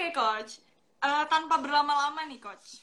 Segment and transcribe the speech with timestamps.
[0.00, 0.64] Oke, coach.
[1.04, 2.80] Uh, tanpa berlama-lama nih, coach.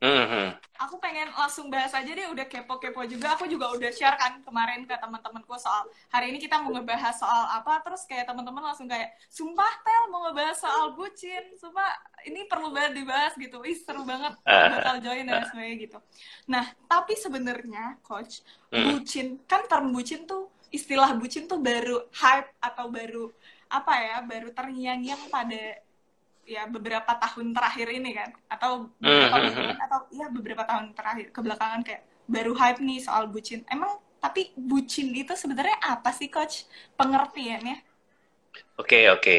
[0.00, 0.56] Mm-hmm.
[0.88, 3.36] Aku pengen langsung bahas aja deh, udah kepo-kepo juga.
[3.36, 7.52] Aku juga udah share kan kemarin ke teman-temanku soal hari ini kita mau ngebahas soal
[7.52, 12.72] apa, terus kayak teman-teman langsung kayak, sumpah Tel mau ngebahas soal bucin, sumpah ini perlu
[12.72, 13.60] banget dibahas gitu.
[13.60, 15.98] Ih seru banget bakal join dan sebagainya gitu.
[16.48, 18.40] Nah, tapi sebenarnya coach,
[18.72, 18.88] mm.
[18.88, 23.28] bucin kan term bucin tuh istilah bucin tuh baru hype atau baru
[23.68, 25.84] apa ya, baru terngiang-ngiang pada
[26.44, 29.84] ya beberapa tahun terakhir ini kan atau beberapa mm -hmm.
[29.88, 35.12] atau ya beberapa tahun terakhir kebelakangan kayak baru hype nih soal bucin emang tapi bucin
[35.12, 36.64] itu sebenarnya apa sih coach
[36.96, 37.84] pengertiannya
[38.80, 39.38] oke okay, oke okay.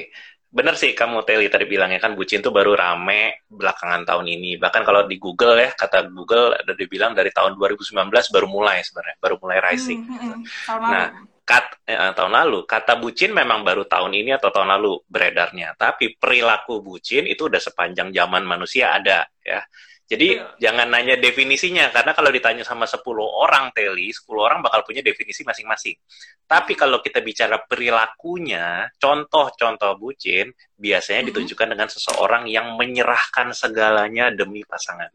[0.55, 4.55] Bener sih kamu Teli tadi bilangnya kan bucin tuh baru rame belakangan tahun ini.
[4.55, 9.19] Bahkan kalau di Google ya kata Google ada dibilang dari tahun 2019 baru mulai sebenarnya
[9.19, 10.07] baru mulai rising.
[10.07, 10.39] Mm -hmm.
[10.79, 11.05] nah
[11.43, 12.63] kat, eh, tahun lalu.
[12.63, 15.75] Kata bucin memang baru tahun ini atau tahun lalu beredarnya.
[15.75, 19.59] Tapi perilaku bucin itu udah sepanjang zaman manusia ada ya
[20.05, 20.53] jadi yeah.
[20.61, 25.41] jangan nanya definisinya karena kalau ditanya sama 10 orang teli 10 orang bakal punya definisi
[25.41, 25.97] masing-masing
[26.45, 26.79] tapi hmm.
[26.85, 31.29] kalau kita bicara perilakunya contoh-contoh bucin biasanya mm -hmm.
[31.33, 35.09] ditunjukkan dengan seseorang yang menyerahkan segalanya demi pasangan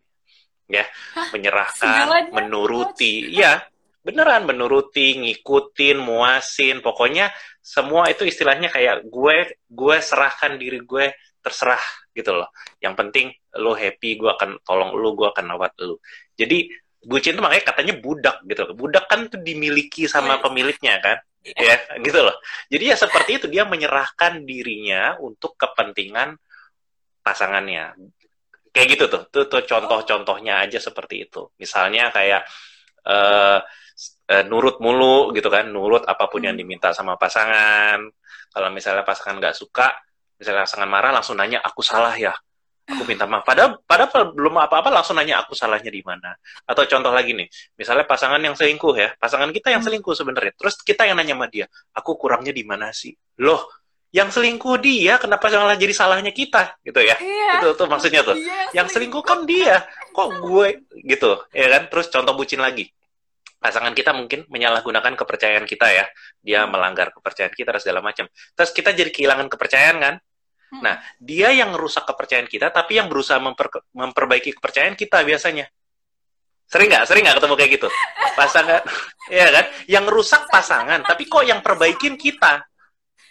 [0.70, 0.86] ya
[1.34, 2.30] menyerahkan Segalanya?
[2.34, 3.62] menuruti ya
[4.00, 7.28] beneran menuruti, ngikutin, muasin, pokoknya
[7.60, 12.48] semua itu istilahnya kayak gue gue serahkan diri gue terserah gitu loh.
[12.78, 13.26] Yang penting
[13.58, 15.98] lo happy, gue akan tolong lo, gue akan rawat lo.
[16.36, 18.62] Jadi bucin itu makanya katanya budak gitu.
[18.76, 20.42] Budak kan tuh dimiliki sama iya.
[20.44, 21.18] pemiliknya kan.
[21.40, 22.36] Ya, gitu loh.
[22.68, 26.36] Jadi ya seperti itu dia menyerahkan dirinya untuk kepentingan
[27.24, 27.96] pasangannya.
[28.70, 29.22] Kayak gitu tuh.
[29.32, 31.48] Tuh, tuh contoh-contohnya aja seperti itu.
[31.56, 32.44] Misalnya kayak
[33.08, 33.58] uh,
[34.28, 36.60] uh, nurut mulu gitu kan, nurut apa pun yang hmm.
[36.60, 38.04] diminta sama pasangan.
[38.50, 39.88] Kalau misalnya pasangan nggak suka,
[40.40, 42.32] misalnya pasangan marah langsung nanya aku salah ya,
[42.88, 43.44] aku minta maaf.
[43.48, 46.34] Padahal, padahal belum apa-apa langsung nanya aku salahnya di mana.
[46.66, 47.46] Atau contoh lagi nih,
[47.78, 49.88] misalnya pasangan yang selingkuh ya, pasangan kita yang hmm.
[49.92, 50.52] selingkuh sebenarnya.
[50.56, 53.14] Terus kita yang nanya sama dia, aku kurangnya di mana sih?
[53.44, 53.68] Loh,
[54.10, 57.14] yang selingkuh dia, kenapa malah jadi salahnya kita gitu ya?
[57.20, 57.62] Iya.
[57.62, 58.34] Itu tuh maksudnya tuh.
[58.34, 61.82] Iya, yang selingkuh kan dia, kok gue gitu, ya kan?
[61.92, 62.90] Terus contoh bucin lagi
[63.60, 66.08] pasangan kita mungkin menyalahgunakan kepercayaan kita ya
[66.40, 66.72] dia hmm.
[66.72, 68.24] melanggar kepercayaan kita dan segala macam
[68.56, 70.14] terus kita jadi kehilangan kepercayaan kan
[70.72, 70.82] hmm.
[70.82, 75.66] nah dia yang rusak kepercayaan kita tapi yang berusaha memper, memperbaiki kepercayaan kita biasanya.
[76.70, 77.04] Sering nggak?
[77.10, 77.88] Sering nggak ketemu kayak gitu?
[78.38, 78.80] Pasangan
[79.42, 79.66] ya kan?
[79.90, 82.62] Yang rusak pasangan tapi kok yang perbaikin kita?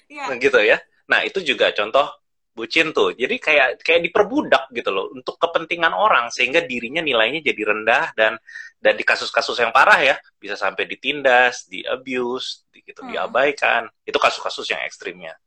[0.09, 0.25] Ya.
[0.41, 0.81] gitu ya.
[1.07, 2.09] Nah itu juga contoh
[2.51, 3.15] bucin tuh.
[3.15, 8.35] Jadi kayak kayak diperbudak gitu loh untuk kepentingan orang sehingga dirinya nilainya jadi rendah dan
[8.81, 13.15] dan di kasus-kasus yang parah ya bisa sampai ditindas, di abuse, di, gitu hmm.
[13.15, 13.87] diabaikan.
[14.03, 15.37] Itu kasus-kasus yang ekstrimnya